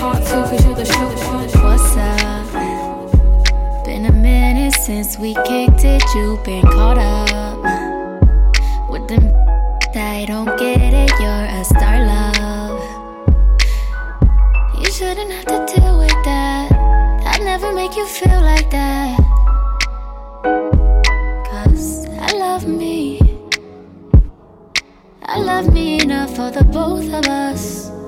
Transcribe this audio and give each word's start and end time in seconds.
What's 0.00 0.32
up? 0.32 0.50
Been 3.84 4.06
a 4.06 4.12
minute 4.12 4.72
since 4.72 5.18
we 5.18 5.34
kicked 5.34 5.84
it. 5.84 6.02
You 6.14 6.40
been 6.42 6.62
caught 6.62 6.96
up 6.96 7.58
with 8.88 9.06
them. 9.08 9.30
I 9.94 10.24
don't 10.26 10.58
get 10.58 10.94
it. 10.94 11.10
You're 11.20 11.44
a 11.60 11.64
star, 11.64 12.06
love. 12.06 12.80
You 14.78 14.90
shouldn't 14.90 15.32
have 15.32 15.44
to 15.44 15.66
deal 15.74 15.98
with 15.98 16.24
that. 16.24 16.72
I'd 17.26 17.42
never 17.44 17.70
make 17.70 17.94
you 17.94 18.06
feel 18.06 18.40
like 18.40 18.70
that. 18.70 19.20
Cause 21.50 22.06
I 22.06 22.32
love 22.38 22.66
me. 22.66 23.20
I 25.24 25.38
love 25.40 25.70
me 25.74 26.00
enough 26.00 26.34
for 26.34 26.50
the 26.50 26.64
both 26.64 27.12
of 27.12 27.26
us. 27.26 27.99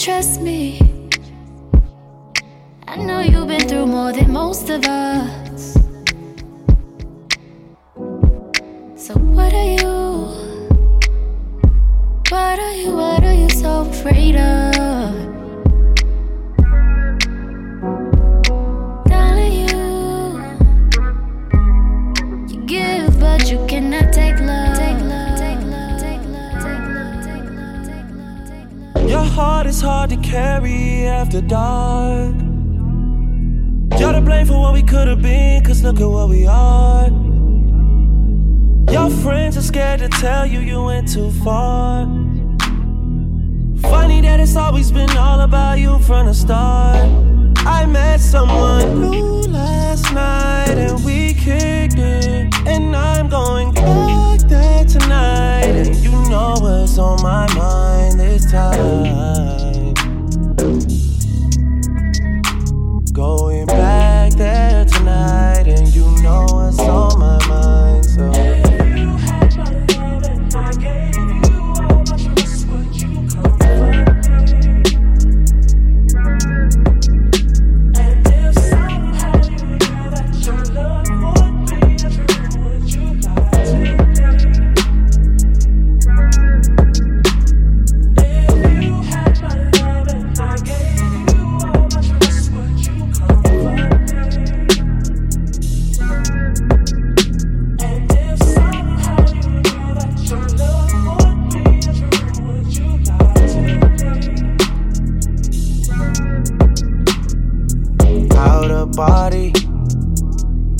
Trust 0.00 0.40
me. 0.40 0.80
I 2.88 2.96
know 2.96 3.20
you've 3.20 3.48
been 3.48 3.68
through 3.68 3.84
more 3.84 4.12
than 4.12 4.32
most 4.32 4.70
of 4.70 4.82
us. 4.86 5.74
So 8.96 9.12
what 9.36 9.52
are 9.52 9.72
you? 9.78 9.92
What 12.30 12.58
are 12.58 12.74
you? 12.76 12.96
What 12.96 13.24
are 13.24 13.34
you 13.34 13.50
so 13.50 13.82
afraid 13.82 14.36
of? 14.36 14.69
After 31.30 31.46
dark. 31.46 32.34
You're 34.00 34.12
to 34.12 34.20
blame 34.20 34.46
for 34.46 34.58
what 34.58 34.74
we 34.74 34.82
could 34.82 35.06
have 35.06 35.22
been, 35.22 35.62
cause 35.62 35.80
look 35.84 36.00
at 36.00 36.06
what 36.06 36.28
we 36.28 36.44
are. 36.46 37.06
Your 38.90 39.10
friends 39.22 39.56
are 39.56 39.62
scared 39.62 40.00
to 40.00 40.08
tell 40.08 40.44
you 40.44 40.58
you 40.58 40.82
went 40.82 41.06
too 41.12 41.30
far. 41.44 42.06
Funny 43.80 44.20
that 44.22 44.40
it's 44.40 44.56
always 44.56 44.90
been 44.90 45.10
all 45.16 45.40
about 45.40 45.78
you 45.78 46.00
from 46.00 46.26
the 46.26 46.34
start. 46.34 47.08
I 47.58 47.86
met 47.86 48.18
someone 48.20 49.10
new 49.10 49.42
last 49.42 50.12
night 50.12 50.74
and 50.76 51.04
we 51.04 51.34
kicked 51.34 51.98
it. 51.98 52.52
And 52.66 52.96
I'm 52.96 53.28
going 53.28 53.72
back 53.74 54.40
there 54.48 54.84
tonight. 54.84 55.76
And 55.76 55.94
you 55.96 56.10
know 56.28 56.56
what's 56.58 56.98
on 56.98 57.22
my 57.22 57.46
mind 57.54 58.18
this 58.18 58.50
time. 58.50 59.59
Know 66.86 67.09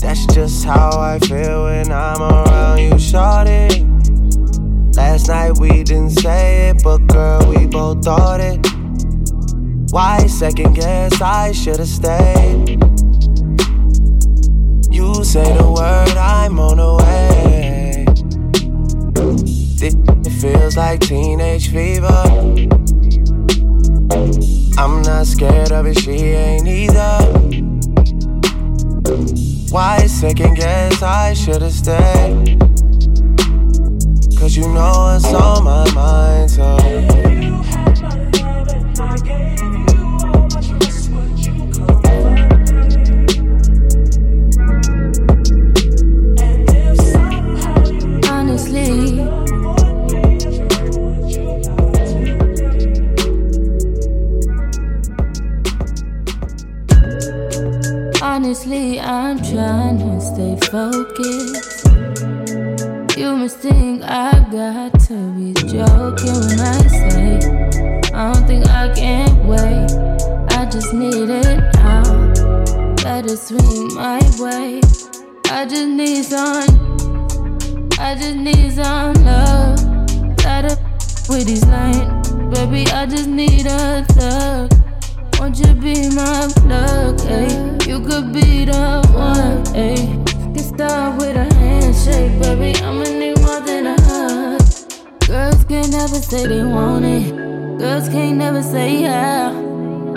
That's 0.01 0.25
just 0.35 0.65
how 0.65 0.99
I 0.99 1.19
feel 1.19 1.65
when 1.65 1.93
I'm 1.93 2.23
around 2.23 2.79
you, 2.79 2.99
shorty. 2.99 3.85
Last 4.97 5.29
night 5.29 5.59
we 5.59 5.83
didn't 5.85 6.11
say 6.11 6.71
it, 6.71 6.83
but 6.83 7.07
girl, 7.07 7.47
we 7.49 7.67
both 7.67 8.03
thought 8.03 8.41
it. 8.41 8.67
Why 9.93 10.27
second 10.27 10.75
guess 10.75 11.21
I 11.21 11.53
should've 11.53 11.87
stayed? 11.87 12.83
You 14.91 15.23
say 15.23 15.45
the 15.57 15.71
word, 15.71 16.17
I'm 16.17 16.59
on 16.59 16.79
the 16.79 16.95
way. 17.03 18.07
It 19.83 20.33
feels 20.41 20.77
like 20.77 21.01
teenage 21.01 21.69
fever. 21.71 22.25
I'm 24.79 25.03
not 25.03 25.27
scared 25.27 25.73
of 25.73 25.87
it, 25.87 25.99
she 25.99 26.11
ain't 26.11 26.67
either. 26.67 27.61
Why 29.71 30.05
second 30.07 30.55
guess 30.57 31.01
I 31.01 31.33
should've 31.33 31.73
stayed? 31.73 32.59
Cause 34.37 34.57
you 34.57 34.67
know 34.67 35.15
it's 35.15 35.33
on 35.33 35.63
my 35.63 35.89
mind, 35.95 36.51
so. 36.51 37.60
Honestly, 58.51 58.99
I'm 58.99 59.37
trying 59.37 59.99
to 59.99 60.21
stay 60.21 60.57
focused. 60.73 61.87
You 63.17 63.37
must 63.37 63.59
think 63.59 64.03
I 64.03 64.45
got 64.51 64.99
to 65.07 65.15
be 65.39 65.53
joking 65.71 66.35
when 66.35 66.59
I 66.59 66.81
say 66.89 67.39
I 68.13 68.33
don't 68.33 68.47
think 68.49 68.67
I 68.67 68.93
can 68.93 69.47
wait. 69.47 69.93
I 70.59 70.69
just 70.69 70.93
need 70.93 71.31
it 71.31 71.61
now. 71.75 72.03
It 73.07 73.39
swing 73.39 73.95
my 73.95 74.19
way. 74.41 74.81
I 75.45 75.65
just 75.65 75.87
need 75.87 76.25
some. 76.25 77.29
I 78.01 78.17
just 78.17 78.35
need 78.35 78.73
some 78.73 79.15
love. 79.23 79.79
It 80.41 80.77
with 81.29 81.47
these 81.47 81.65
lines, 81.67 82.33
baby. 82.53 82.85
I 82.91 83.07
just 83.07 83.29
need 83.29 83.67
a 83.67 84.05
thug. 84.09 84.73
Won't 85.39 85.57
you 85.61 85.73
be 85.75 86.11
my 86.17 86.51
plug, 86.57 87.17
ayy? 87.31 87.80
You 87.91 87.99
could 87.99 88.33
be 88.33 88.65
the 88.67 89.03
one, 89.13 89.65
ayy. 89.75 90.23
Get 90.55 90.63
start 90.63 91.19
with 91.19 91.35
a 91.35 91.53
handshake, 91.55 92.41
baby. 92.41 92.71
I'ma 92.85 93.03
need 93.03 93.37
more 93.43 93.59
than 93.67 93.89
a 93.89 94.01
hug. 94.03 94.63
Girls 95.27 95.65
can't 95.65 95.91
never 95.91 96.21
say 96.21 96.47
they 96.47 96.63
want 96.63 97.05
it. 97.05 97.35
Girls 97.81 98.09
can't 98.09 98.37
never 98.37 98.63
say 98.63 99.03
yeah. 99.03 99.51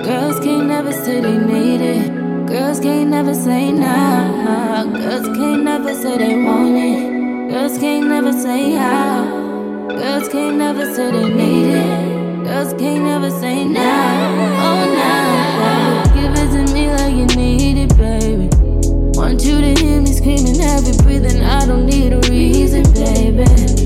Girls 0.07 0.39
can't 0.39 0.67
never 0.67 0.91
say 0.91 1.19
they 1.19 1.35
need 1.35 1.81
it. 1.81 2.45
Girls 2.45 2.79
can't 2.79 3.09
never 3.09 3.33
say 3.33 3.71
nah. 3.71 4.83
Girls 4.83 5.25
can't 5.35 5.63
never 5.63 5.95
say 5.95 6.15
they 6.19 6.35
want 6.35 6.77
it. 6.77 7.49
Girls 7.49 7.79
can't 7.79 8.05
never 8.05 8.33
say 8.33 8.73
how. 8.73 9.25
Girls 9.87 10.29
can't 10.29 10.57
never 10.57 10.85
say 10.93 11.09
they 11.09 11.27
need 11.27 11.73
it. 11.73 12.43
Girls 12.43 12.73
can't 12.73 13.03
never 13.03 13.31
say 13.31 13.65
no. 13.65 13.81
Oh, 13.81 14.92
you 17.29 17.35
need 17.37 17.77
it, 17.77 17.97
baby. 17.97 18.49
Want 19.17 19.43
you 19.43 19.61
to 19.61 19.81
hear 19.81 20.01
me 20.01 20.11
screaming, 20.13 20.59
heavy 20.59 20.91
breathing. 21.03 21.41
I 21.41 21.65
don't 21.65 21.85
need 21.85 22.11
a 22.11 22.19
reason, 22.29 22.83
baby. 22.93 23.82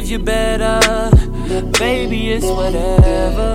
Give 0.00 0.10
you 0.10 0.18
better. 0.18 1.10
Baby, 1.78 2.32
it's 2.32 2.44
whatever. 2.44 3.50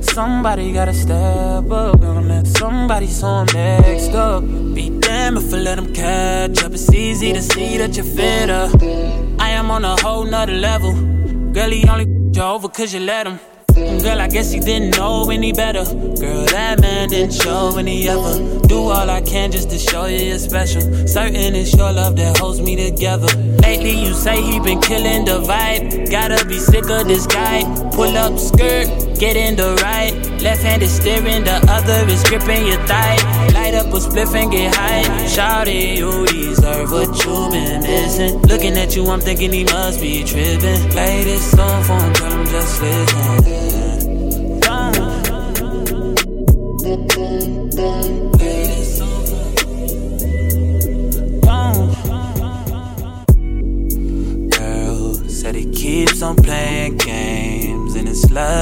Somebody 0.00 0.72
gotta 0.72 0.94
step 0.94 1.70
up. 1.70 2.00
Gonna 2.00 2.20
let 2.20 2.46
somebody 2.46 3.08
so 3.08 3.26
I'm 3.26 3.46
next 3.46 4.14
up. 4.14 4.42
Be 4.74 4.90
damn 5.00 5.36
if 5.36 5.52
I 5.52 5.56
let 5.56 5.76
them 5.76 5.92
catch 5.92 6.62
up. 6.62 6.72
It's 6.72 6.92
easy 6.92 7.32
to 7.32 7.42
see 7.42 7.78
that 7.78 7.96
you're 7.96 8.04
fitter. 8.16 8.64
I 9.40 9.48
am 9.60 9.70
on 9.72 9.84
a 9.84 9.96
whole 10.02 10.24
nother 10.24 10.52
level. 10.52 10.92
Girl, 11.52 11.70
he 11.70 11.88
only 11.88 12.06
you 12.34 12.42
over 12.42 12.68
cause 12.68 12.94
you 12.94 13.00
let 13.00 13.26
him. 13.26 13.51
Girl, 14.02 14.20
I 14.20 14.28
guess 14.28 14.50
he 14.50 14.60
didn't 14.60 14.96
know 14.96 15.30
any 15.30 15.52
better. 15.52 15.84
Girl, 15.84 16.44
that 16.46 16.80
man 16.80 17.08
didn't 17.08 17.34
show 17.34 17.76
any 17.78 18.08
ever. 18.08 18.62
Do 18.66 18.78
all 18.78 19.10
I 19.10 19.20
can 19.20 19.50
just 19.52 19.70
to 19.70 19.78
show 19.78 20.06
you 20.06 20.18
you're 20.18 20.38
special. 20.38 20.82
Certain 21.06 21.54
it's 21.54 21.74
your 21.76 21.92
love 21.92 22.16
that 22.16 22.38
holds 22.38 22.60
me 22.60 22.76
together. 22.76 23.28
Lately, 23.60 23.90
you 23.90 24.14
say 24.14 24.40
he 24.40 24.60
been 24.60 24.80
killing 24.80 25.24
the 25.24 25.40
vibe. 25.42 26.10
Gotta 26.10 26.44
be 26.46 26.58
sick 26.58 26.88
of 26.90 27.06
this 27.06 27.26
guy. 27.26 27.62
Pull 27.92 28.16
up 28.16 28.38
skirt, 28.38 28.86
get 29.18 29.36
in 29.36 29.56
the 29.56 29.74
right. 29.82 30.12
Left 30.42 30.62
hand 30.62 30.82
is 30.82 30.92
steering, 30.92 31.44
the 31.44 31.64
other 31.68 32.08
is 32.10 32.22
gripping 32.24 32.66
your 32.66 32.80
thigh. 32.86 33.16
Light 33.52 33.74
up 33.74 33.86
a 33.86 33.98
spliff 33.98 34.34
and 34.34 34.50
get 34.50 34.74
high. 34.74 35.04
Shawty, 35.26 35.96
you 35.96 36.26
deserve 36.26 36.90
what 36.90 37.08
you 37.24 37.50
been 37.50 37.82
missing. 37.82 38.40
Looking 38.42 38.76
at 38.76 38.96
you, 38.96 39.06
I'm 39.06 39.20
thinking 39.20 39.52
he 39.52 39.64
must 39.64 40.00
be 40.00 40.24
tripping. 40.24 40.90
Play 40.90 41.24
this 41.24 41.50
song 41.50 41.82
for 41.84 42.00
him, 42.00 42.12
tell 42.14 42.32
him 42.32 42.46
just 42.46 42.82
listen. 42.82 43.71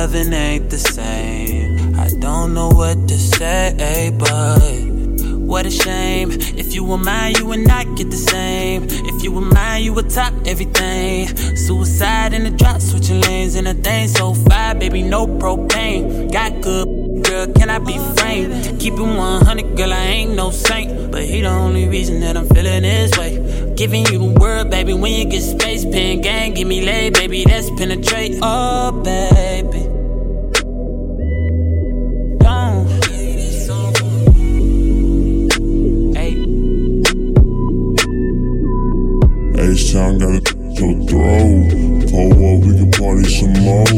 Loving 0.00 0.32
ain't 0.32 0.70
the 0.70 0.78
same. 0.78 1.94
I 1.94 2.08
don't 2.20 2.54
know 2.54 2.70
what 2.70 2.96
to 3.06 3.18
say, 3.18 4.10
but 4.18 4.58
what 5.50 5.66
a 5.66 5.70
shame. 5.70 6.30
If 6.62 6.74
you 6.74 6.84
were 6.84 6.96
mine, 6.96 7.34
you 7.36 7.44
would 7.44 7.66
not 7.72 7.84
get 7.98 8.10
the 8.10 8.16
same. 8.16 8.84
If 8.88 9.22
you 9.22 9.30
were 9.30 9.48
mine, 9.58 9.82
you 9.82 9.92
would 9.92 10.08
top 10.08 10.32
everything. 10.46 11.26
Suicide 11.54 12.32
in 12.32 12.44
the 12.44 12.50
drop, 12.50 12.80
switching 12.80 13.20
lanes 13.20 13.56
in 13.56 13.66
a 13.66 13.74
thing 13.74 14.08
so 14.08 14.32
fire, 14.32 14.74
baby, 14.74 15.02
no 15.02 15.26
propane. 15.26 16.32
Got 16.32 16.62
good. 16.62 16.88
Girl, 17.26 17.46
can 17.52 17.68
I 17.68 17.78
be 17.78 17.98
framed? 18.16 18.80
Keep 18.80 18.94
it 18.94 19.02
100, 19.02 19.76
girl, 19.76 19.92
I 19.92 20.04
ain't 20.16 20.34
no 20.34 20.50
saint. 20.50 21.12
But 21.12 21.24
he 21.24 21.42
the 21.42 21.48
only 21.48 21.88
reason 21.88 22.20
that 22.20 22.38
I'm 22.38 22.48
feeling 22.48 22.82
this 22.84 23.18
way. 23.18 23.32
Giving 23.76 24.06
you 24.06 24.18
the 24.18 24.40
word, 24.40 24.70
baby, 24.70 24.94
when 24.94 25.12
you 25.12 25.26
get 25.26 25.42
space. 25.42 25.84
Pen 25.84 26.22
gang, 26.22 26.54
give 26.54 26.66
me 26.66 26.80
lay, 26.80 27.10
baby, 27.10 27.44
that's 27.44 27.68
penetrate. 27.78 28.38
Oh, 28.40 28.92
baby. 29.04 29.89
We 42.64 42.76
can 42.76 42.90
party 42.92 43.24
some 43.24 43.52
more. 43.64 43.88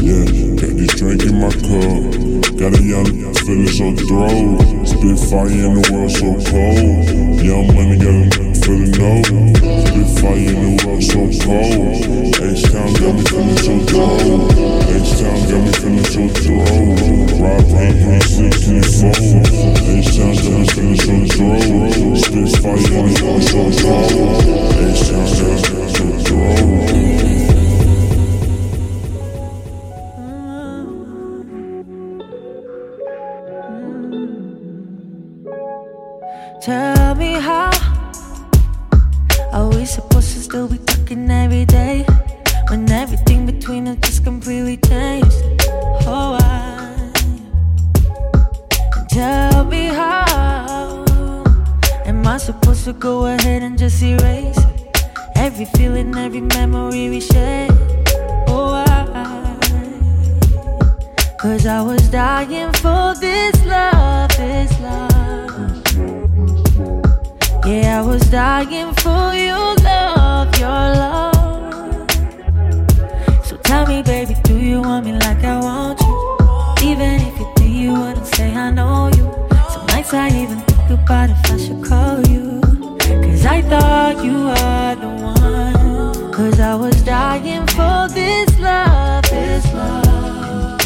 Yeah, 0.00 0.24
got 0.56 0.72
this 0.76 0.94
drink 0.96 1.22
in 1.24 1.40
my 1.40 1.50
cup. 1.50 2.02
Got 2.56 2.78
a 2.78 2.82
young 2.82 3.34
feeling 3.44 3.68
so 3.68 3.94
throw. 4.06 4.58
Spit 4.84 5.18
fire 5.30 5.48
in 5.48 5.74
the 5.76 5.84
world 5.92 6.10
so 6.10 6.28
cold. 6.50 7.06
Young 7.42 7.66
money 7.74 7.96
got 7.98 8.12
a 8.12 8.54
feeling 8.64 8.92
no. 8.98 9.22
Spit 9.86 10.08
fire 10.20 10.36
in 10.36 10.58
the 10.64 10.86
world 10.86 11.02
so 11.02 11.20
cold. 11.44 11.87
Dying 68.48 68.94
for 69.04 69.34
your 69.34 69.74
love, 69.88 70.48
your 70.58 70.82
love. 71.02 72.10
So 73.46 73.54
tell 73.68 73.84
me, 73.86 74.00
baby, 74.02 74.34
do 74.42 74.56
you 74.58 74.80
want 74.80 75.04
me 75.04 75.12
like 75.12 75.42
I 75.44 75.56
want 75.60 76.00
you? 76.06 76.16
Even 76.90 77.10
if 77.28 77.34
you 77.40 77.46
do, 77.56 77.66
you 77.82 77.90
wouldn't 78.00 78.26
say 78.36 78.48
I 78.54 78.70
know 78.70 79.10
you. 79.18 79.26
Some 79.72 79.84
nights 79.92 80.14
I 80.14 80.28
even 80.42 80.60
think 80.68 80.90
about 80.98 81.28
if 81.34 81.42
I 81.54 81.56
should 81.64 81.82
call 81.90 82.16
you. 82.32 82.44
Cause 83.24 83.44
I 83.56 83.60
thought 83.70 84.16
you 84.26 84.36
were 84.48 84.94
the 85.02 85.10
one. 85.32 86.32
Cause 86.32 86.58
I 86.58 86.74
was 86.74 86.96
dying 87.02 87.66
for 87.76 87.98
this 88.18 88.50
love, 88.58 89.24
this 89.24 89.64
love. 89.74 90.80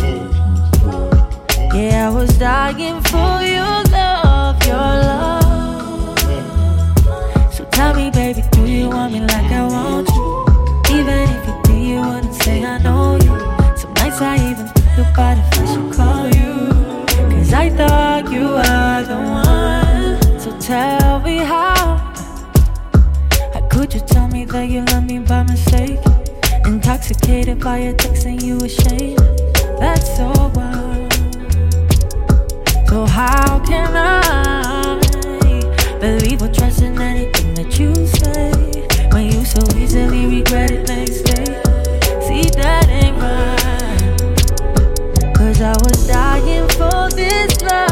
Yeah, 1.76 2.08
I 2.08 2.10
was 2.18 2.30
dying 2.38 3.00
for 3.10 3.34
your 3.56 3.78
love, 3.98 4.56
your 4.66 4.88
love. 5.08 5.41
Tell 7.82 7.96
me, 7.96 8.10
baby, 8.12 8.44
do 8.52 8.64
you 8.64 8.88
want 8.88 9.12
me 9.12 9.20
like 9.22 9.50
I 9.50 9.66
want 9.66 10.08
you? 10.10 10.96
Even 10.96 11.18
if 11.34 11.46
you 11.48 11.62
do, 11.64 11.74
you 11.74 12.00
wouldn't 12.00 12.32
say 12.32 12.64
I 12.64 12.78
know 12.78 13.16
you. 13.16 13.34
Some 13.76 13.92
nights 13.94 14.20
I 14.20 14.36
even 14.36 14.68
think 14.68 14.98
about 14.98 15.36
if 15.36 15.58
I 15.58 15.64
should 15.66 15.92
call 15.92 16.26
you. 16.38 16.52
Cause 17.32 17.52
I 17.52 17.70
thought 17.70 18.30
you 18.30 18.44
were 18.56 19.02
the 19.10 19.18
one. 19.18 20.38
So 20.38 20.56
tell 20.60 21.18
me 21.22 21.38
how. 21.38 21.98
How 23.52 23.68
could 23.68 23.92
you 23.92 24.00
tell 24.00 24.28
me 24.28 24.44
that 24.44 24.68
you 24.68 24.84
love 24.84 25.04
me 25.04 25.18
by 25.18 25.42
mistake? 25.42 25.98
Intoxicated 26.64 27.58
by 27.58 27.78
your 27.78 27.94
text 27.94 28.26
and 28.26 28.40
you 28.40 28.58
ashamed. 28.58 29.18
That's 29.80 30.06
so 30.16 30.30
wild. 30.54 31.12
So 32.88 33.06
how 33.06 33.58
can 33.66 33.96
I 33.96 34.81
believe 36.02 36.42
or 36.42 36.48
trust 36.48 36.82
in 36.82 37.00
anything 37.00 37.54
that 37.54 37.78
you 37.78 37.94
say 38.18 38.50
when 39.12 39.24
you 39.24 39.44
so 39.44 39.62
easily 39.78 40.26
regret 40.26 40.72
it 40.72 40.88
next 40.88 41.20
day? 41.22 41.44
See 42.26 42.50
that 42.58 42.88
ain't 42.90 43.16
right. 43.22 44.18
Cause 45.32 45.62
I 45.62 45.74
was 45.84 46.08
dying 46.08 46.68
for 46.70 47.08
this 47.14 47.62
love, 47.62 47.91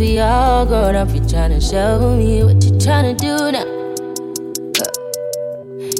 we 0.00 0.18
all 0.18 0.64
grown 0.64 0.96
up, 0.96 1.10
you 1.10 1.20
tryna 1.20 1.60
show 1.60 2.16
me 2.16 2.42
what 2.42 2.64
you 2.64 2.72
tryna 2.80 3.14
do 3.18 3.52
now. 3.52 3.66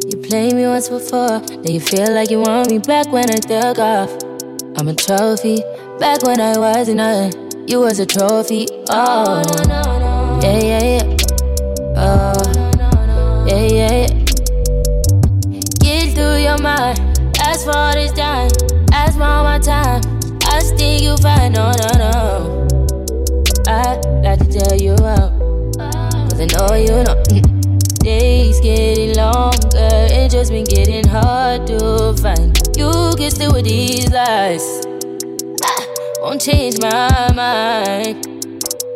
You 0.08 0.16
played 0.26 0.54
me 0.54 0.66
once 0.66 0.88
before, 0.88 1.40
now 1.40 1.70
you 1.70 1.80
feel 1.80 2.10
like 2.14 2.30
you 2.30 2.40
want 2.40 2.70
me 2.70 2.78
back 2.78 3.12
when 3.12 3.30
I 3.30 3.36
took 3.36 3.78
off. 3.78 4.10
I'm 4.78 4.88
a 4.88 4.94
trophy, 4.94 5.62
back 5.98 6.22
when 6.22 6.40
I 6.40 6.58
wasn't 6.58 6.96
nothing. 6.96 7.68
You 7.68 7.80
was 7.80 7.98
a 7.98 8.06
trophy. 8.06 8.66
Oh, 8.88 9.42
yeah, 10.42 10.58
yeah, 10.58 10.82
yeah. 10.82 11.16
Oh, 11.96 13.44
yeah, 13.46 13.66
yeah, 13.66 13.92
yeah. 13.92 14.08
Get 15.78 16.14
through 16.14 16.38
your 16.42 16.58
mind. 16.58 16.98
Ask 17.38 17.66
for 17.66 17.76
all 17.76 17.92
this 17.92 18.12
time. 18.12 18.50
Ask 18.92 19.12
for 19.12 19.18
my 19.20 19.58
time. 19.58 20.00
I 20.44 20.60
think 20.60 21.02
you 21.02 21.16
fine. 21.18 21.52
No, 21.52 21.70
no, 21.72 21.88
no. 21.98 21.99
To 24.40 24.48
tell 24.48 24.76
you 24.80 24.92
out. 25.04 25.32
Cause 26.30 26.40
I 26.40 26.46
know 26.46 26.74
you 26.74 27.04
know. 27.04 27.22
Days 28.00 28.58
getting 28.60 29.14
longer. 29.14 29.60
It 29.74 30.30
just 30.30 30.50
been 30.50 30.64
getting 30.64 31.06
hard 31.06 31.66
to 31.66 32.16
find. 32.22 32.56
You 32.74 33.12
can 33.18 33.30
still 33.30 33.52
with 33.52 33.66
these 33.66 34.10
lies. 34.10 34.64
Ah, 35.62 35.86
won't 36.22 36.40
change 36.40 36.80
my 36.80 37.30
mind. 37.34 38.26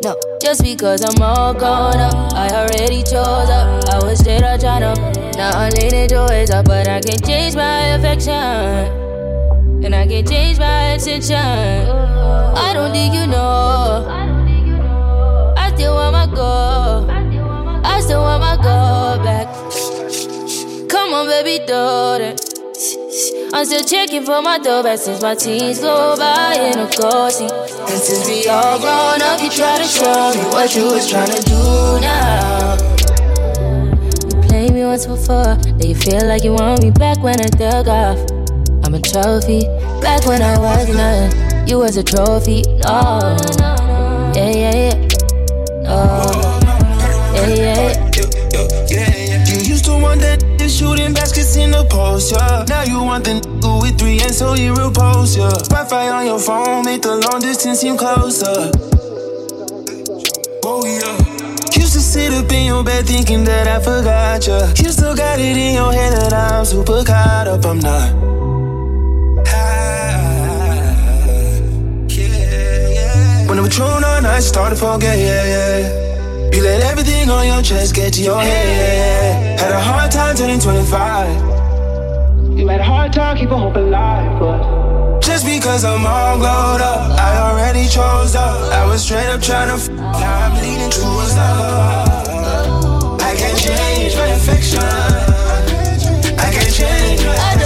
No, 0.03 0.17
just 0.41 0.63
because 0.63 1.05
I'm 1.05 1.21
all 1.21 1.53
grown 1.53 2.01
up, 2.01 2.33
I 2.33 2.49
already 2.49 3.03
chose 3.03 3.51
up. 3.51 3.85
I 3.91 3.99
was 4.03 4.21
straight 4.21 4.43
out 4.43 4.61
trying 4.61 4.83
up. 4.83 4.99
Now 5.37 5.51
I'm 5.51 5.73
leaning 5.73 6.09
towards 6.09 6.51
up, 6.51 6.65
but 6.65 6.89
I 6.89 7.01
can't 7.01 7.25
change 7.25 7.55
my 7.55 7.95
affection. 7.97 8.33
And 9.85 9.95
I 9.95 10.07
can't 10.07 10.27
change 10.27 10.59
my 10.59 10.95
attention. 10.95 11.37
I 11.37 12.73
don't 12.73 12.93
think 12.93 13.13
you 13.15 13.27
know. 13.27 14.34
I 15.85 15.87
still 15.87 15.97
want 15.97 16.13
my 16.15 16.35
go. 16.35 17.83
I 17.85 18.01
still 18.01 18.23
want 18.23 18.41
my 18.41 18.57
go 18.57 19.23
back. 19.23 19.47
Come 20.89 21.13
on, 21.13 21.27
baby, 21.27 21.63
that. 21.67 22.41
I'm 23.53 23.67
still 23.67 23.85
checking 23.85 24.25
for 24.25 24.41
my 24.41 24.59
throwback 24.59 24.99
since 24.99 25.21
my 25.21 25.35
teens 25.35 25.81
go 25.81 26.17
by 26.17 26.55
in 26.55 26.79
a 26.79 26.91
seat. 27.31 27.53
And 27.53 28.01
since 28.01 28.27
we 28.27 28.49
all 28.49 28.81
grown 28.81 29.21
up, 29.21 29.43
you 29.43 29.51
try 29.51 29.77
to 29.77 29.85
show 29.85 30.33
me 30.33 30.41
what 30.49 30.75
you 30.75 30.85
was 30.87 31.07
trying 31.07 31.29
to 31.29 31.43
do 31.43 32.01
now. 32.01 32.77
You 34.25 34.49
played 34.49 34.73
me 34.73 34.85
once 34.85 35.05
before, 35.05 35.55
now 35.55 35.87
you 35.87 35.95
feel 35.95 36.27
like 36.27 36.45
you 36.45 36.55
want 36.55 36.83
me 36.83 36.93
back 36.93 37.23
when 37.23 37.39
I 37.43 37.49
dug 37.49 37.89
off. 37.89 38.19
I'm 38.87 38.95
a 38.95 39.01
trophy, 39.01 39.67
back 40.01 40.25
when 40.25 40.41
I 40.41 40.59
was 40.59 40.89
nothing. 40.89 41.69
You 41.69 41.77
was 41.81 41.99
a 41.99 42.03
trophy, 42.03 42.63
no. 42.63 43.37
Yeah, 44.35 44.51
yeah, 44.51 44.75
yeah. 44.75 45.04
No. 45.85 46.61
Yeah, 47.45 48.01
yeah. 48.89 49.45
You 49.47 49.57
used 49.61 49.85
to 49.85 49.93
want 50.01 50.21
that 50.23 50.43
shooting 50.69 51.13
baskets 51.13 51.57
in 51.57 51.71
the 51.73 51.85
post, 51.85 52.33
yeah. 52.33 52.65
Now 52.69 52.83
you 52.85 53.03
want 53.03 53.25
the 53.25 53.41
with 53.83 53.99
three 53.99 54.21
and 54.21 54.33
so 54.33 54.55
you 54.55 54.75
repose, 54.75 55.37
yeah. 55.37 55.51
Wi-Fi 55.69 56.09
on 56.09 56.27
your 56.27 56.39
phone 56.39 56.85
make 56.85 57.03
the 57.03 57.17
long 57.17 57.41
distance 57.41 57.81
seem 57.81 57.97
closer. 57.97 58.73
Oh 60.65 60.85
yeah. 60.87 61.17
Used 61.79 61.93
to 61.93 62.01
sit 62.01 62.33
up 62.33 62.51
in 62.51 62.67
your 62.67 62.83
bed 62.83 63.07
thinking 63.07 63.45
that 63.45 63.69
I 63.69 63.79
forgot 63.79 64.47
ya. 64.47 64.73
You 64.83 64.91
still 64.91 65.15
got 65.15 65.39
it 65.39 65.57
in 65.57 65.75
your 65.75 65.93
head 65.93 66.13
that 66.13 66.33
I'm 66.33 66.65
super 66.65 67.05
caught 67.05 67.47
up. 67.47 67.65
I'm 67.67 67.79
not. 67.79 68.34
Patrol 73.75 74.05
all 74.05 74.23
night 74.23 74.39
started 74.39 74.77
to 74.77 74.81
forget, 74.81 75.19
yeah, 75.19 75.45
yeah. 75.55 76.51
You 76.55 76.63
let 76.63 76.81
everything 76.83 77.29
on 77.29 77.45
your 77.45 77.61
chest 77.61 77.93
get 77.93 78.13
to 78.15 78.23
your 78.23 78.41
head. 78.41 79.59
Had 79.59 79.73
a 79.73 79.81
hard 79.81 80.13
time 80.13 80.37
turning 80.37 80.61
25. 80.61 82.57
You 82.57 82.69
had 82.69 82.79
a 82.79 82.85
hard 82.85 83.13
time 83.13 83.37
keeping 83.37 83.59
hope 83.59 83.75
alive, 83.75 84.39
but 84.39 85.19
just 85.21 85.45
because 85.45 85.85
I'm 85.85 86.07
all 86.07 86.39
glowed 86.39 86.83
up, 86.83 87.19
I 87.19 87.37
already 87.51 87.89
chose 87.89 88.37
up. 88.37 88.63
I 88.73 88.87
was 88.87 89.03
straight 89.03 89.27
up 89.27 89.43
trying 89.43 89.67
to. 89.67 89.75
F- 89.75 89.89
now 89.91 90.47
I'm 90.47 90.55
leaning 90.63 90.91
towards 90.91 91.35
love. 91.35 93.21
I 93.23 93.35
can't 93.35 93.59
change 93.59 94.15
my 94.15 94.29
affection. 94.39 94.79
I 96.39 96.49
can't 96.53 96.73
change 96.73 97.25
my. 97.27 97.64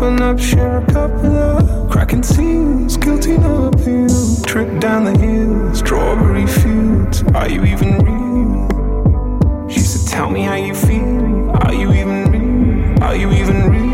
open 0.00 0.22
up, 0.22 0.38
share 0.38 0.78
a 0.78 0.86
cup 0.86 1.10
of 1.10 1.24
love. 1.24 1.90
Cracking 1.90 2.22
seals, 2.22 2.96
guilty 2.96 3.36
no 3.36 3.66
appeal. 3.66 4.42
Trip 4.44 4.80
down 4.80 5.04
the 5.04 5.18
hill, 5.18 5.74
strawberry 5.74 6.46
fields. 6.46 7.22
Are 7.34 7.48
you 7.48 7.64
even 7.64 7.98
real? 7.98 9.68
She 9.68 9.80
said, 9.80 10.10
Tell 10.10 10.30
me 10.30 10.42
how 10.42 10.54
you 10.54 10.74
feel. 10.74 11.50
Are 11.50 11.74
you 11.74 11.92
even 11.92 12.32
real? 12.32 13.02
Are 13.02 13.14
you 13.14 13.30
even 13.32 13.70
real? 13.70 13.90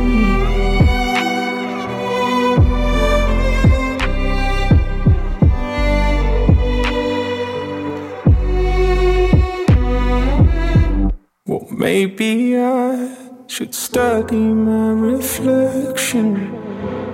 Well, 11.47 11.67
maybe 11.71 12.57
I 12.57 13.26
should 13.49 13.75
study 13.75 14.37
my 14.37 14.91
reflection 14.91 16.51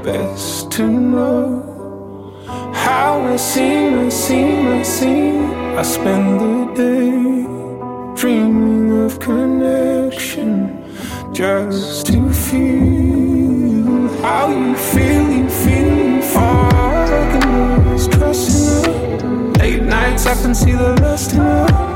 best 0.03 0.73
to 0.73 0.89
know 0.89 2.73
how 2.75 3.21
I 3.21 3.37
see, 3.37 3.89
I 3.89 4.09
see, 4.09 4.67
I 4.67 4.83
see. 4.83 5.39
I 5.77 5.83
spend 5.83 6.41
the 6.41 6.75
day 6.75 7.45
dreaming 8.17 9.05
of 9.05 9.21
connection 9.21 10.83
just 11.33 12.07
to 12.07 12.33
feel 12.33 14.09
how 14.23 14.49
you 14.51 14.75
feel, 14.75 15.31
you 15.31 15.49
feel, 15.51 15.97
you 16.15 16.23
far 16.23 17.07
the 17.33 17.47
most. 17.47 18.11
Late 19.59 19.83
nights, 19.83 20.27
I 20.27 20.35
can 20.41 20.55
see 20.55 20.73
the 20.73 20.99
lust 21.03 21.35
in 21.35 21.43
you. 21.43 21.92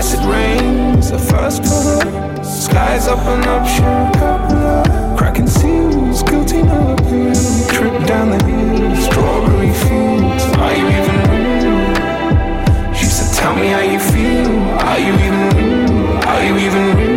Acid 0.00 0.24
rains, 0.24 1.10
the 1.10 1.18
first 1.18 1.62
color. 1.62 2.42
Skies 2.42 3.06
open 3.06 3.44
up, 3.44 3.68
sugar. 3.68 5.14
Cracking 5.14 5.46
seals, 5.46 6.22
guilty 6.22 6.62
no 6.62 6.94
appeal. 6.94 7.34
Trip 7.68 8.06
down 8.06 8.30
the 8.30 8.42
hill, 8.46 8.96
strawberry 8.96 9.74
fields. 9.74 10.44
Are 10.56 10.74
you 10.74 10.86
even 10.88 11.18
real? 11.28 12.94
She 12.94 13.04
said, 13.04 13.30
Tell 13.38 13.54
me 13.54 13.66
how 13.66 13.80
you 13.80 14.00
feel. 14.00 14.50
Are 14.88 14.98
you 14.98 15.12
even 15.26 15.44
real? 15.58 16.28
Are 16.28 16.44
you 16.46 16.56
even 16.56 16.96
real? 16.96 17.09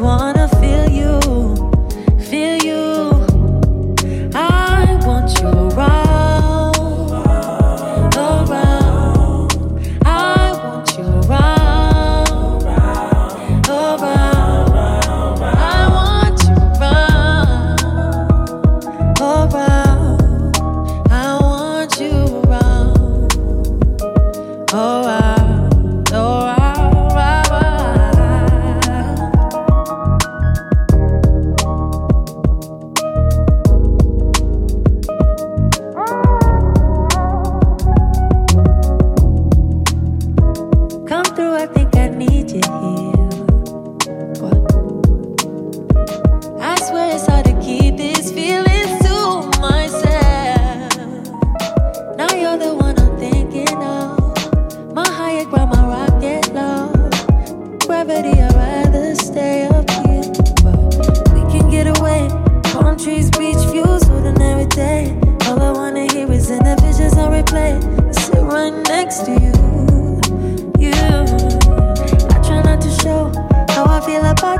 wanna 0.00 0.48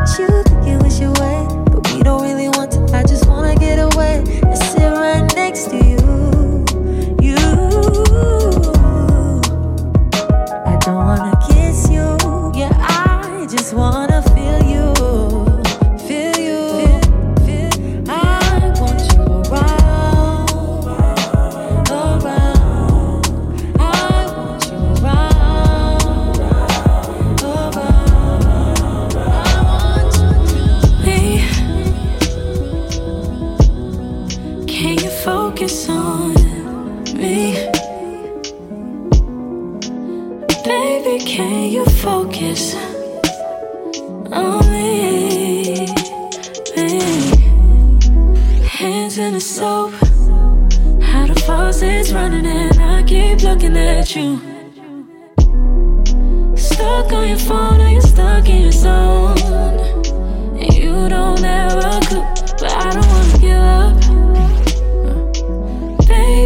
let 0.00 0.18
you 0.18 0.49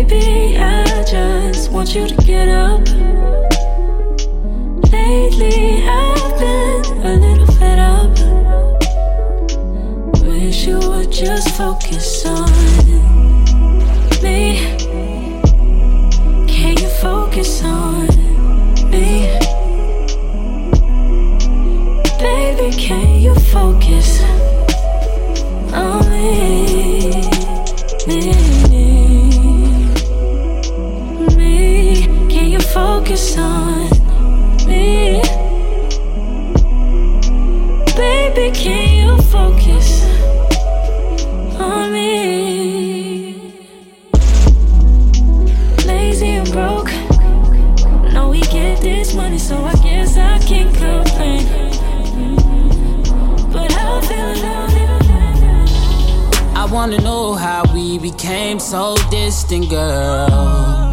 Baby, 0.06 0.58
I 0.58 1.02
just 1.04 1.72
want 1.72 1.94
you 1.94 2.06
to 2.06 2.14
get 2.16 2.48
up. 2.48 2.86
Lately, 4.92 5.82
I've 5.88 6.38
been 6.38 6.84
a 7.06 7.16
little 7.16 7.46
fed 7.56 7.78
up. 7.78 8.10
Wish 10.26 10.66
you 10.66 10.78
would 10.78 11.10
just 11.10 11.56
focus 11.56 12.26
on 12.26 12.50
me. 14.22 14.76
Can 16.48 16.76
you 16.76 16.88
focus 17.00 17.64
on 17.64 18.06
me? 18.90 19.38
Baby, 22.18 22.76
can 22.76 23.20
you 23.22 23.34
focus 23.34 24.13
wanna 56.90 57.00
know 57.00 57.32
how 57.32 57.62
we 57.72 57.98
became 57.98 58.60
so 58.60 58.94
distant, 59.10 59.70
girl. 59.70 60.92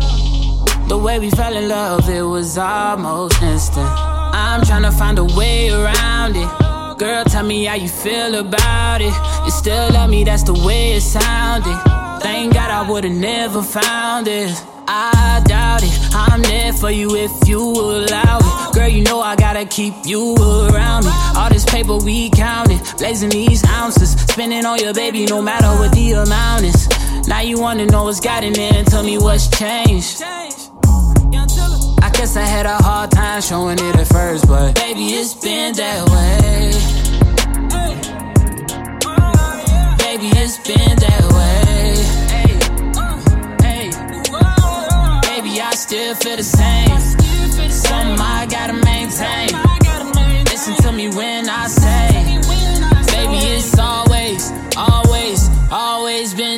The 0.88 0.98
way 0.98 1.20
we 1.20 1.30
fell 1.32 1.54
in 1.54 1.68
love, 1.68 2.08
it 2.08 2.22
was 2.22 2.58
almost 2.58 3.42
instant. 3.42 3.90
I'm 3.90 4.62
tryna 4.62 4.98
find 4.98 5.20
a 5.20 5.26
way 5.26 5.70
around 5.70 6.38
it. 6.38 6.98
Girl, 6.98 7.26
tell 7.26 7.44
me 7.44 7.66
how 7.66 7.76
you 7.76 7.90
feel 7.90 8.36
about 8.36 9.02
it. 9.02 9.14
You 9.44 9.52
still 9.52 9.92
love 9.92 10.10
me, 10.10 10.24
that's 10.24 10.44
the 10.44 10.54
way 10.54 10.94
it 10.94 11.02
sounded. 11.02 11.91
Thank 12.32 12.54
God 12.54 12.72
I 12.72 12.90
would've 12.90 13.12
never 13.12 13.62
found 13.62 14.26
it. 14.30 14.56
I 14.88 15.44
doubt 15.46 15.84
it. 15.84 15.94
I'm 16.16 16.42
there 16.42 16.72
for 16.72 16.90
you 16.90 17.14
if 17.18 17.32
you 17.46 17.60
allow 17.60 18.40
it. 18.40 18.74
Girl, 18.74 18.88
you 18.88 19.04
know 19.04 19.20
I 19.20 19.36
gotta 19.36 19.66
keep 19.66 19.94
you 20.06 20.36
around 20.36 21.04
me. 21.04 21.12
All 21.36 21.50
this 21.50 21.66
paper 21.66 21.98
we 21.98 22.30
counted, 22.30 22.80
blazing 22.98 23.32
these 23.32 23.66
ounces. 23.66 24.12
Spending 24.32 24.66
on 24.66 24.80
your 24.80 24.94
baby 24.94 25.26
no 25.26 25.42
matter 25.42 25.68
what 25.68 25.92
the 25.92 26.14
amount 26.14 26.64
is. 26.64 26.88
Now 27.28 27.42
you 27.42 27.60
wanna 27.60 27.86
know 27.88 28.06
what's 28.06 28.22
gotten 28.22 28.58
in 28.58 28.76
and 28.78 28.88
tell 28.88 29.04
me 29.04 29.18
what's 29.18 29.50
changed. 29.50 30.24
I 30.24 32.10
guess 32.14 32.38
I 32.38 32.46
had 32.46 32.66
a 32.66 32.78
hard 32.78 33.12
time 33.12 33.42
showing 33.42 33.78
it 33.78 33.96
at 33.98 34.08
first, 34.08 34.48
but 34.48 34.76
baby, 34.76 35.08
it's 35.20 35.34
been 35.34 35.74
that 35.74 36.10
way. 36.10 36.72
Baby, 39.98 40.28
it's 40.40 40.58
been 40.66 40.96
that 40.96 41.34
way. 41.34 41.71
Still 45.92 46.16
feel 46.16 46.38
the 46.38 46.44
same. 46.44 47.00
Something 47.70 48.18
I 48.18 48.48
gotta 48.50 48.72
maintain. 48.72 49.50
Listen 50.46 50.74
to 50.84 50.92
me 50.94 51.10
when 51.10 51.50
I 51.50 51.68
say, 51.68 52.08
baby, 53.12 53.40
it's 53.56 53.78
always, 53.78 54.54
always, 54.78 55.50
always 55.70 56.34
been 56.34 56.51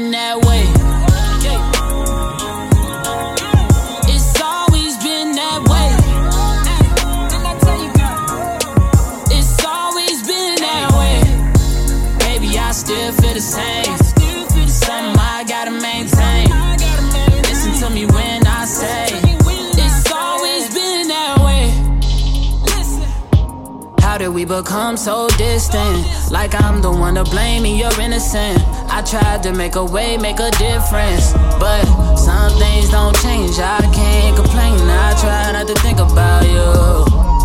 How 24.13 24.19
did 24.19 24.29
we 24.29 24.45
become 24.45 24.95
so 24.95 25.27
distant? 25.41 26.05
Like 26.29 26.53
I'm 26.53 26.83
the 26.83 26.91
one 26.91 27.15
to 27.15 27.23
blame 27.23 27.65
and 27.65 27.75
you're 27.75 27.97
innocent. 27.99 28.61
I 28.85 29.01
tried 29.01 29.41
to 29.41 29.51
make 29.57 29.73
a 29.73 29.83
way, 29.83 30.17
make 30.21 30.37
a 30.37 30.51
difference. 30.61 31.33
But 31.57 31.81
some 32.13 32.53
things 32.61 32.93
don't 32.93 33.17
change, 33.25 33.57
I 33.57 33.81
can't 33.89 34.37
complain. 34.37 34.77
I 34.85 35.17
try 35.17 35.49
not 35.57 35.65
to 35.65 35.73
think 35.81 35.97
about 35.97 36.45
you. 36.45 36.61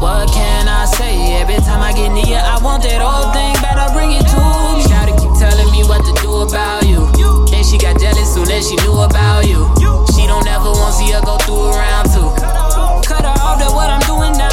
What 0.05 0.29
can 0.29 0.69
I 0.69 0.85
say? 0.85 1.41
Every 1.41 1.57
time 1.65 1.81
I 1.81 1.97
get 1.97 2.13
near 2.13 2.37
I 2.37 2.61
want 2.61 2.85
that 2.85 3.01
old 3.01 3.33
thing, 3.33 3.57
better 3.65 3.89
bring 3.97 4.13
it 4.13 4.29
to 4.29 4.37
me. 4.37 4.85
Shout 4.93 5.09
keep 5.17 5.33
telling 5.41 5.73
me 5.73 5.89
what 5.89 6.05
to 6.05 6.13
do 6.21 6.45
about 6.45 6.85
you. 6.85 7.09
Then 7.49 7.65
she 7.65 7.81
got 7.81 7.97
jealous 7.97 8.29
soon 8.29 8.45
as 8.53 8.69
she 8.69 8.77
knew 8.85 9.01
about 9.09 9.49
you. 9.49 9.65
She 10.13 10.29
don't 10.29 10.45
ever 10.45 10.69
want 10.69 10.93
to 10.93 11.01
see 11.01 11.17
her 11.17 11.25
go 11.25 11.41
through 11.49 11.73
a 11.73 11.81
round 11.81 12.13
two. 12.13 12.29
Cut 13.09 13.25
her 13.25 13.41
off, 13.41 13.57
that 13.57 13.73
what 13.73 13.89
I'm 13.89 14.05
doing 14.05 14.37
now. 14.37 14.48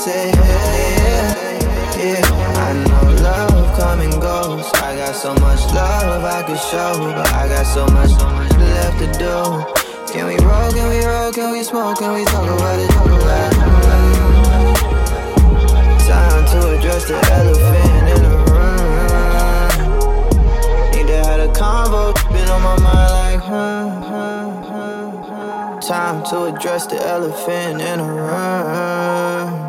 Say, 0.00 0.32
yeah, 0.32 1.60
yeah. 2.00 2.24
I 2.64 2.72
know 2.88 3.04
love 3.20 3.76
come 3.78 4.00
and 4.00 4.16
goes. 4.16 4.64
I 4.80 4.96
got 4.96 5.14
so 5.14 5.34
much 5.34 5.60
love 5.74 6.24
I 6.24 6.42
could 6.42 6.58
show, 6.58 6.96
but 7.12 7.28
I 7.34 7.48
got 7.48 7.66
so 7.66 7.86
much, 7.88 8.08
so 8.08 8.26
left 8.26 8.98
to 9.00 9.06
do. 9.20 9.36
Can 10.10 10.24
we 10.26 10.38
roll? 10.42 10.72
Can 10.72 10.88
we 10.88 11.04
roll? 11.04 11.30
Can 11.32 11.52
we 11.52 11.62
smoke? 11.62 11.98
Can 11.98 12.14
we 12.14 12.24
talk 12.24 12.48
about 12.48 12.78
it? 12.80 12.88
Talk 12.90 13.08
about 13.08 13.52
it. 13.52 13.58
Time 16.08 16.44
to 16.52 16.58
address 16.78 17.04
the 17.04 17.18
elephant 17.36 18.08
in 18.14 18.22
the 18.24 18.30
room. 18.48 19.76
Need 20.92 21.08
to 21.08 21.16
have 21.28 21.40
a 21.40 21.52
convo. 21.52 22.14
Been 22.32 22.48
on 22.48 22.62
my 22.62 22.76
mind 22.88 23.12
like, 23.20 23.42
hmm, 23.44 23.88
hmm. 24.72 25.80
Time 25.80 26.24
to 26.30 26.44
address 26.44 26.86
the 26.86 26.96
elephant 27.06 27.82
in 27.82 27.98
the 27.98 28.04
room. 28.06 29.59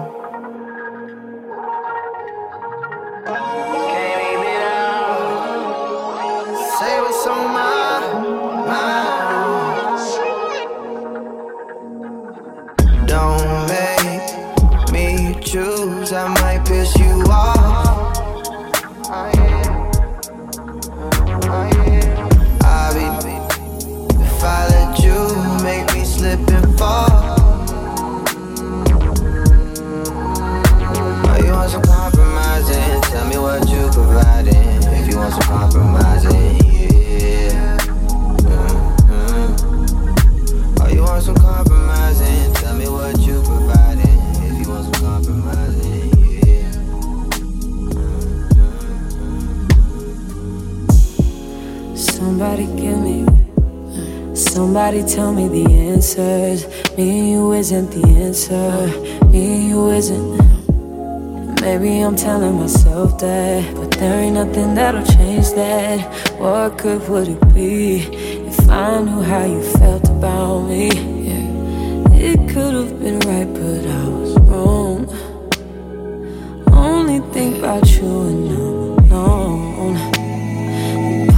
Somebody 54.71 55.03
tell 55.03 55.34
me 55.34 55.49
the 55.49 55.69
answers. 55.69 56.65
Me 56.95 57.19
and 57.19 57.29
you 57.31 57.51
isn't 57.51 57.91
the 57.91 58.07
answer. 58.07 58.88
Me 59.27 59.55
and 59.55 59.69
you 59.69 59.89
isn't. 59.89 61.60
Maybe 61.60 61.99
I'm 61.99 62.15
telling 62.15 62.55
myself 62.55 63.19
that, 63.19 63.75
but 63.75 63.91
there 63.91 64.21
ain't 64.21 64.36
nothing 64.36 64.73
that'll 64.75 65.03
change 65.03 65.51
that. 65.55 65.99
What 66.39 66.77
good 66.77 67.05
would 67.10 67.27
it 67.27 67.53
be 67.53 68.03
if 68.47 68.69
I 68.69 69.01
knew 69.01 69.21
how 69.21 69.43
you 69.43 69.62
felt 69.62 70.07
about 70.07 70.62
me? 70.69 70.88
Yeah. 71.27 72.29
It 72.29 72.49
could 72.49 72.73
have 72.73 72.97
been 72.97 73.19
right, 73.27 73.53
but 73.53 73.86
I 73.86 74.07
was 74.07 74.38
wrong. 74.47 74.99
Only 76.71 77.19
think 77.34 77.57
about 77.57 77.86
you 77.89 78.07
and 78.07 78.51
I'm 79.12 79.12
alone 79.12 80.21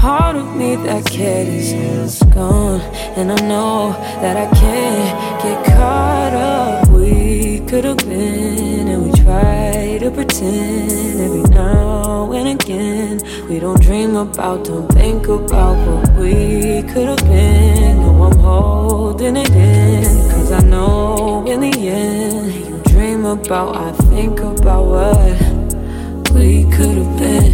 part 0.03 0.35
of 0.35 0.53
me 0.57 0.75
that 0.75 1.05
cared 1.05 1.47
is 1.47 2.21
gone. 2.23 2.81
And 3.15 3.32
I 3.32 3.36
know 3.47 3.91
that 4.21 4.36
I 4.36 4.47
can't 4.56 5.43
get 5.43 5.65
caught 5.78 6.34
up. 6.34 6.89
We 6.89 7.60
could 7.67 7.86
have 7.86 7.97
been, 7.97 8.88
and 8.88 9.06
we 9.06 9.12
try 9.21 9.99
to 9.99 10.10
pretend 10.10 11.19
every 11.21 11.43
now 11.43 12.32
and 12.32 12.60
again. 12.60 13.21
We 13.47 13.60
don't 13.60 13.80
dream 13.80 14.15
about, 14.15 14.65
don't 14.65 14.91
think 14.93 15.28
about 15.28 15.78
what 15.88 16.17
we 16.17 16.82
could 16.91 17.08
have 17.08 17.23
been. 17.30 17.97
No, 17.99 18.23
I'm 18.23 18.39
holding 18.39 19.38
it 19.38 19.52
in. 19.52 20.04
Cause 20.32 20.52
I 20.52 20.62
know 20.62 21.45
in 21.45 21.60
the 21.60 21.88
end, 21.88 22.52
you 22.52 22.82
dream 22.91 23.26
about, 23.26 23.76
I 23.76 23.91
think 24.10 24.39
about 24.39 24.86
what 24.86 26.34
we 26.34 26.63
could 26.71 26.97
have 26.97 27.17
been. 27.19 27.54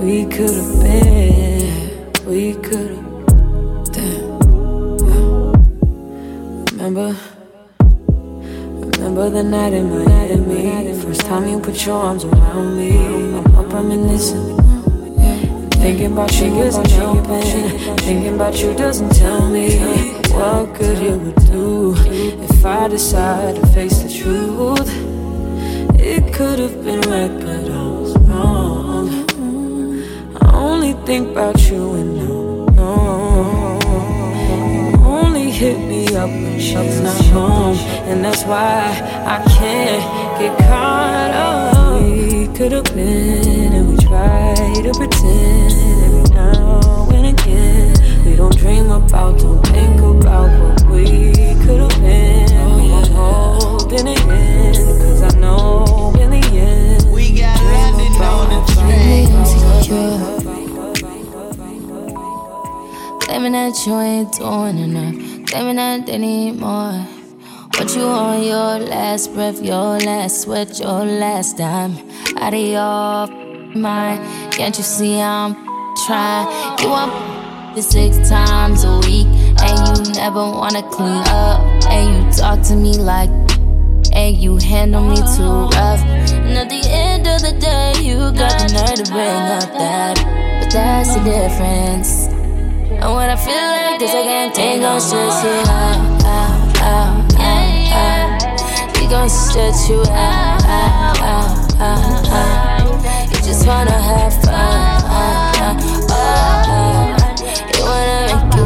We 0.00 0.26
could 0.26 0.50
have 0.50 0.82
been, 0.82 2.26
we 2.26 2.54
could 2.54 2.90
have. 2.90 2.99
Remember? 6.80 7.14
Remember 8.96 9.28
the 9.28 9.42
night 9.42 9.74
in 9.74 9.90
Miami? 9.90 10.98
First 11.02 11.20
time 11.20 11.46
you 11.46 11.60
put 11.60 11.84
your 11.84 11.94
arms 11.94 12.24
around 12.24 12.78
me. 12.78 12.96
I'm 13.36 13.54
up 13.54 13.70
reminiscing. 13.70 14.56
Thinking 15.72 16.12
about 16.12 16.32
you 16.40 16.46
isn't 16.62 16.90
helping. 16.92 17.98
Thinking 17.98 18.34
about 18.34 18.62
you 18.62 18.72
doesn't 18.72 19.10
tell 19.10 19.46
me 19.50 19.76
what 20.32 20.72
good 20.78 21.02
it 21.02 21.20
would 21.20 21.36
do 21.52 21.94
if 21.98 22.64
I 22.64 22.88
decide 22.88 23.56
to 23.56 23.66
face 23.74 23.98
the 23.98 24.08
truth. 24.08 24.88
It 26.00 26.32
could 26.32 26.58
have 26.60 26.82
been 26.82 27.02
right, 27.02 27.30
but 27.44 27.70
I 27.70 27.88
was 27.90 28.16
wrong 28.20 29.26
I 30.40 30.54
only 30.54 30.94
think 31.04 31.32
about 31.32 31.60
you 31.70 31.92
and 31.92 32.29
hit 35.60 35.78
me 35.78 36.06
up 36.16 36.30
when 36.30 36.58
she's 36.58 37.00
not 37.02 37.22
home, 37.26 37.76
and 38.08 38.24
that's 38.24 38.44
why 38.44 38.80
I 39.26 39.46
can't 39.58 40.02
get 40.40 40.58
caught 40.60 41.32
up. 41.32 42.00
We 42.00 42.48
could 42.56 42.72
have 42.72 42.84
been, 42.94 43.74
and 43.74 43.90
we 43.90 43.96
try 43.98 44.54
to 44.54 44.90
pretend 44.94 45.72
every 46.06 46.34
now 46.34 47.10
and 47.12 47.26
again. 47.38 47.94
We 48.24 48.36
don't 48.36 48.56
dream 48.56 48.90
about, 48.90 49.38
don't 49.38 49.62
think 49.66 50.00
about 50.00 50.48
what 50.62 50.82
we 50.92 51.34
could 51.62 51.80
have 51.84 52.00
been. 52.00 52.48
Oh, 52.52 52.96
I'm 52.96 53.12
holding 53.12 54.06
it 54.06 54.18
in, 54.18 54.74
cause 54.98 55.22
I 55.22 55.38
know 55.38 56.14
in 56.18 56.30
the 56.30 56.42
end. 56.56 57.12
We 57.12 57.36
got 57.38 57.60
landed 57.60 58.16
on 58.32 58.48
the 58.48 58.60
train. 58.72 59.28
Claiming 63.20 63.52
that 63.52 63.86
you 63.86 64.00
ain't 64.00 64.32
doing 64.32 64.78
enough. 64.78 65.29
Claiming 65.50 65.76
that 65.76 66.06
they 66.06 66.16
need 66.16 66.60
more. 66.60 66.92
What 67.74 67.92
you 67.96 68.02
on 68.02 68.40
your 68.40 68.78
last 68.86 69.34
breath, 69.34 69.60
your 69.60 69.98
last 69.98 70.42
sweat, 70.42 70.78
your 70.78 71.04
last 71.04 71.56
dime. 71.56 71.98
Out 72.36 72.54
of 72.54 72.60
your 72.60 73.26
mind. 73.76 74.52
Can't 74.52 74.78
you 74.78 74.84
see 74.84 75.20
I'm 75.20 75.56
trying? 76.06 76.46
You 76.78 77.74
this 77.74 77.88
six 77.88 78.28
times 78.28 78.84
a 78.84 79.00
week. 79.00 79.26
And 79.58 79.98
you 80.06 80.12
never 80.12 80.38
wanna 80.38 80.84
clean 80.84 81.24
up. 81.26 81.58
And 81.90 82.26
you 82.26 82.32
talk 82.32 82.62
to 82.68 82.76
me 82.76 82.96
like. 82.98 83.30
And 84.12 84.36
you 84.36 84.56
handle 84.58 85.02
me 85.02 85.16
too 85.16 85.66
rough. 85.74 86.00
And 86.30 86.58
at 86.58 86.70
the 86.70 86.80
end 86.88 87.26
of 87.26 87.42
the 87.42 87.58
day, 87.58 87.94
you 88.00 88.18
got 88.38 88.56
the 88.60 88.72
nerve 88.72 89.04
to 89.04 89.10
bring 89.10 89.42
up 89.58 89.72
that. 89.72 90.14
But 90.60 90.70
that's 90.70 91.12
the 91.16 91.24
difference. 91.24 92.29
And 93.02 93.14
when 93.14 93.30
I 93.30 93.36
feel 93.36 93.54
like 93.54 93.98
this, 93.98 94.10
I 94.10 94.22
can't 94.22 94.54
take 94.54 94.82
on 94.82 95.00
stress 95.00 95.42
you 95.42 95.50
out, 95.72 96.22
out, 96.22 96.76
out, 96.82 97.34
out, 97.40 97.88
out. 97.96 99.00
We 99.00 99.06
gon' 99.08 99.30
stretch 99.30 99.88
you 99.88 100.02
out, 100.02 100.62
out, 100.66 101.18
out, 101.20 101.80
out, 101.80 102.28
out. 102.28 103.30
You 103.30 103.40
just 103.42 103.66
wanna 103.66 103.92
have 103.92 104.34
fun, 104.42 104.52
uh, 104.52 105.40
uh, 105.56 106.12
uh, 106.12 107.16
You 107.72 107.84
wanna 107.88 108.12
make 108.28 108.54
you. 108.54 108.64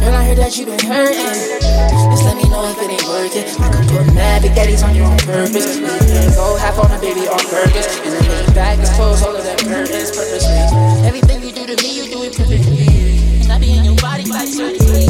Girl, 0.00 0.14
I 0.14 0.24
heard 0.26 0.38
that 0.38 0.58
you 0.58 0.66
been 0.66 0.80
hurting. 0.80 2.25
Know 2.56 2.70
if 2.70 2.80
it 2.80 2.90
ain't 2.90 3.08
working. 3.08 3.46
I 3.60 3.68
could 3.70 3.88
put 3.88 4.14
mad 4.14 4.42
big 4.42 4.82
on 4.82 4.94
your 4.94 5.06
own 5.06 5.18
purpose. 5.18 5.76
Go 6.36 6.56
half 6.56 6.78
on 6.78 6.90
a 6.92 7.00
baby 7.00 7.28
on 7.28 7.38
purpose. 7.52 8.00
And 8.00 8.12
then 8.12 8.54
back 8.54 8.78
is 8.78 8.90
close, 8.96 9.22
all 9.22 9.36
of 9.36 9.44
that 9.44 9.58
curtains 9.58 10.10
purposely. 10.16 10.60
Everything 11.06 11.42
you 11.42 11.52
do 11.52 11.66
to 11.66 11.76
me, 11.82 11.88
you 11.98 12.04
do 12.10 12.22
it 12.24 12.36
perfectly. 12.36 13.42
And 13.42 13.52
I 13.52 13.58
be 13.58 13.76
in 13.76 13.84
your 13.84 13.96
body 13.96 14.24
like 14.24 14.48
surgery. 14.48 15.06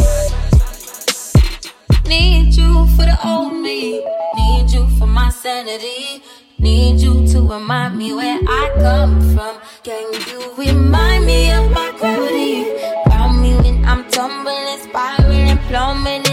Need 2.06 2.54
you 2.54 2.86
for 2.96 3.06
the 3.10 3.18
old 3.24 3.54
me. 3.54 4.04
Need 4.34 4.70
you 4.70 4.88
for 4.98 5.06
my 5.06 5.30
sanity. 5.30 6.22
Need 6.58 7.00
you 7.00 7.26
to 7.28 7.40
remind 7.42 7.96
me 7.96 8.12
where 8.14 8.40
I 8.48 8.72
come 8.78 9.20
from. 9.34 9.60
Can 9.84 10.12
you 10.30 10.54
remind 10.56 11.26
me 11.26 11.52
of 11.52 11.70
my 11.70 11.94
gravity? 11.98 12.64
Found 13.10 13.42
me 13.42 13.54
when 13.56 13.84
I'm 13.84 14.08
tumbling, 14.08 14.78
spiraling, 14.82 15.58
plummeting 15.68 16.25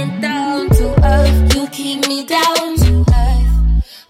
keep 1.93 2.07
me 2.07 2.25
down. 2.25 2.77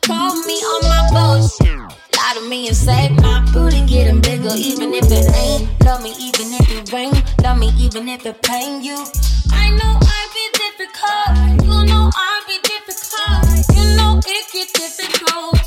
Call 0.02 0.36
me 0.48 0.58
on 0.72 0.82
my 0.92 1.02
bullshit. 1.12 1.80
Lie 2.16 2.34
to 2.36 2.50
me 2.50 2.68
and 2.68 2.76
say 2.76 3.10
my 3.10 3.46
booty 3.52 3.86
getting 3.86 4.22
bigger, 4.22 4.54
even 4.56 4.94
if 4.94 5.06
it 5.12 5.28
ain't. 5.36 5.84
Love 5.84 6.02
me 6.04 6.12
even 6.20 6.54
if 6.54 6.72
it 6.72 6.94
rain. 6.94 7.14
Love 7.44 7.58
me 7.58 7.72
even 7.78 8.08
if 8.08 8.26
it 8.26 8.42
pain 8.42 8.84
you. 8.84 8.96
I 9.52 9.70
know 9.80 9.94
I 10.02 10.22
be 10.36 10.46
difficult. 10.64 11.68
You 11.68 11.86
know 11.92 12.10
I 12.16 12.34
be 12.48 12.58
difficult. 12.74 13.44
You 13.76 13.86
know 13.98 14.20
it 14.26 14.46
get 14.54 14.70
difficult. 14.74 15.60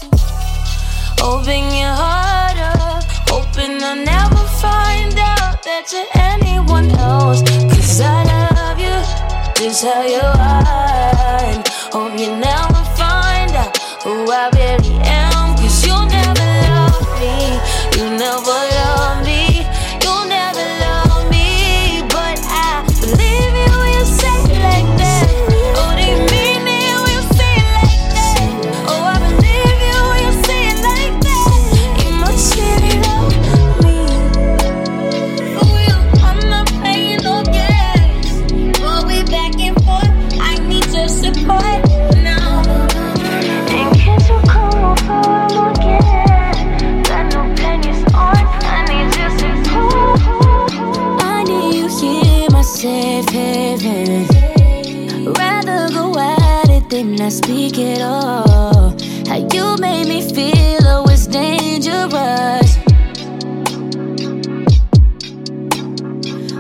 Open 1.22 1.64
your 1.81 1.94
heart 2.02 2.59
up. 2.59 3.05
Hoping 3.29 3.83
I'll 3.83 3.96
never 3.96 4.44
find 4.62 5.14
out 5.18 5.62
that 5.64 5.85
you're 5.92 6.11
anyone 6.14 6.90
else. 6.92 7.42
Cause 7.42 8.00
I 8.00 8.24
love 8.24 8.79
you 8.79 8.96
just 9.59 9.85
how 9.85 10.02
you 10.02 10.20
are. 10.20 11.65
Hope 11.96 12.12
you 12.20 12.28
never 12.37 12.85
find 12.94 13.52
out 13.52 13.74
who 14.04 14.30
I 14.30 14.50
really 14.52 14.92
am. 15.09 15.15
and 57.16 57.24
I 57.24 57.29
speak 57.31 57.79
it 57.79 58.02
all. 58.02 58.94
How 59.26 59.37
you 59.52 59.76
made 59.79 60.07
me 60.07 60.20
feel, 60.20 60.85
oh, 60.85 61.07
it's 61.09 61.26
dangerous. 61.26 62.76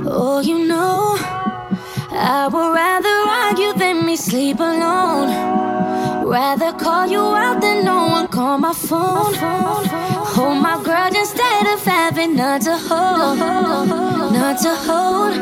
Oh, 0.06 0.40
you 0.42 0.66
know, 0.66 1.16
I 2.10 2.48
would 2.50 2.72
rather 2.72 3.16
argue 3.42 3.74
than 3.74 4.06
me 4.06 4.16
sleep 4.16 4.58
alone. 4.58 5.28
Rather 6.24 6.72
call 6.72 7.06
you 7.06 7.20
out 7.20 7.60
than 7.60 7.84
no 7.84 8.06
one 8.06 8.28
call 8.28 8.56
my 8.56 8.72
phone. 8.72 9.34
Hold 10.34 10.62
my 10.62 10.82
grudge 10.82 11.16
instead 11.16 11.66
of 11.66 11.84
having 11.84 12.34
none 12.34 12.60
to 12.60 12.78
hold. 12.78 13.38
None 14.32 14.56
to 14.64 14.74
hold. 14.86 15.34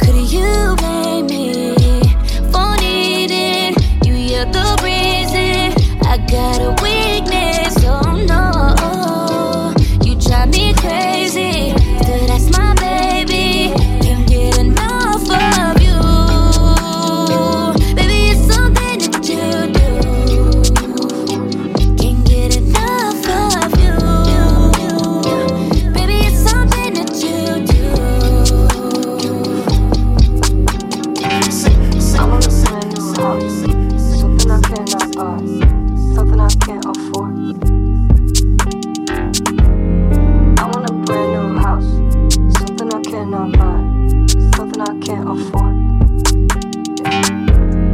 Could 0.00 0.16
you 0.32 0.74
blame 0.76 1.26
me? 1.26 1.81
feel 4.42 4.52
the 4.52 4.82
reason. 4.82 5.72
I 6.06 6.16
got 6.28 6.60
a 6.60 6.82
weakness. 6.82 7.41
afford. 45.32 45.76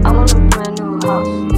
I 0.05 0.13
want 0.13 0.33
a 0.33 0.41
brand 0.51 0.81
new 0.81 0.99
house. 1.07 1.58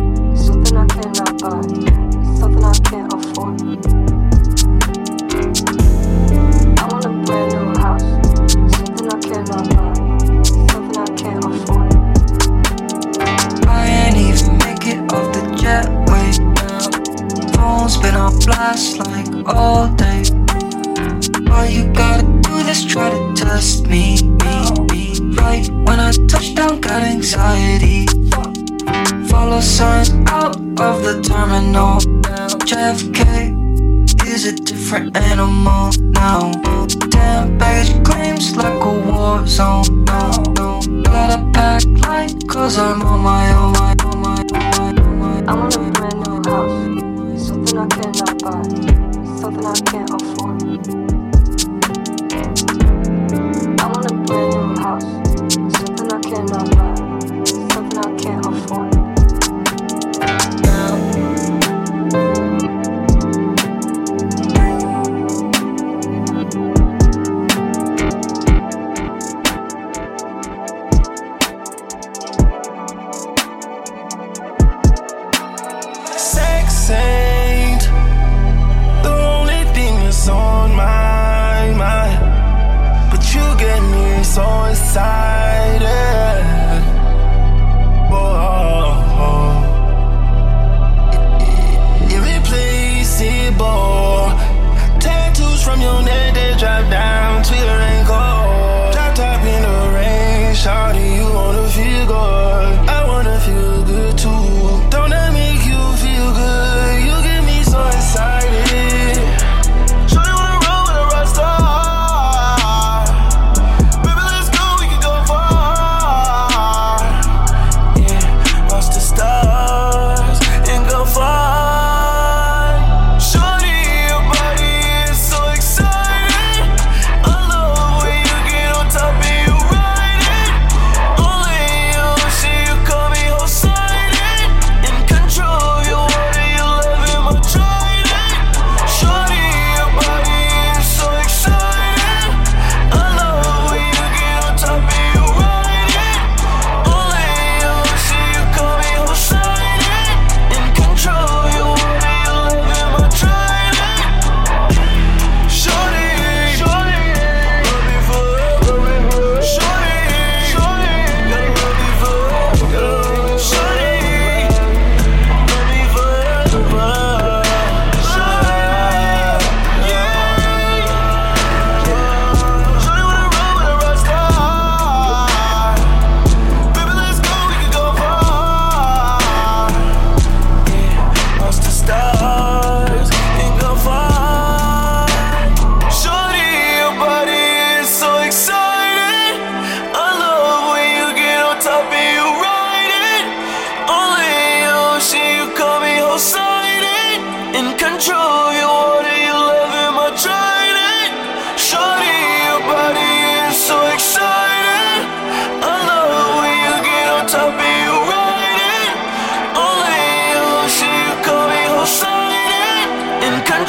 forever 34.90 35.19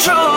冲 0.04 0.31